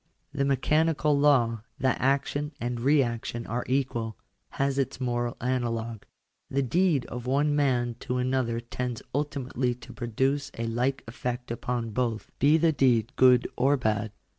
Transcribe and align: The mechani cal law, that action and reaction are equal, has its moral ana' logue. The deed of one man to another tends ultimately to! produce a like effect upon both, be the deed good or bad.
The 0.33 0.45
mechani 0.45 0.97
cal 0.97 1.15
law, 1.15 1.61
that 1.77 2.01
action 2.01 2.53
and 2.59 2.79
reaction 2.79 3.45
are 3.45 3.63
equal, 3.67 4.17
has 4.57 4.79
its 4.79 4.99
moral 4.99 5.37
ana' 5.39 5.69
logue. 5.69 6.05
The 6.49 6.63
deed 6.63 7.05
of 7.05 7.27
one 7.27 7.55
man 7.55 7.97
to 7.99 8.17
another 8.17 8.59
tends 8.59 9.03
ultimately 9.13 9.75
to! 9.75 9.93
produce 9.93 10.49
a 10.57 10.65
like 10.65 11.03
effect 11.07 11.51
upon 11.51 11.91
both, 11.91 12.31
be 12.39 12.57
the 12.57 12.71
deed 12.71 13.11
good 13.15 13.47
or 13.55 13.77
bad. 13.77 14.11